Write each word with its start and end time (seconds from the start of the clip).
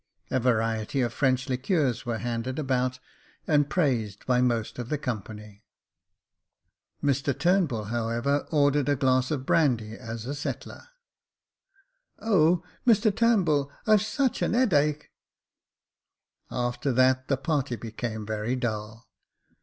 A 0.31 0.39
variety 0.39 1.01
of 1.01 1.13
French 1.13 1.47
liqueurs 1.47 2.07
were 2.07 2.17
handed 2.17 2.57
about, 2.57 2.97
and 3.45 3.69
praised 3.69 4.25
by 4.25 4.41
most 4.41 4.79
of 4.79 4.89
the 4.89 4.97
company. 4.97 5.63
Mr 7.03 7.37
Turnbull, 7.37 7.83
however, 7.83 8.47
ordered 8.49 8.89
a 8.89 8.95
glass 8.95 9.29
of 9.29 9.45
brandy, 9.45 9.93
as 9.93 10.25
a 10.25 10.33
settler." 10.33 10.87
Oh! 12.19 12.63
Mr 12.87 13.15
Turnbull, 13.15 13.71
I've 13.85 14.01
such 14.01 14.41
an 14.41 14.55
'eadache!" 14.55 15.11
After 16.51 16.91
that 16.93 17.27
the 17.27 17.37
party 17.37 17.75
became 17.75 18.25
very 18.25 18.55
dull. 18.55 19.07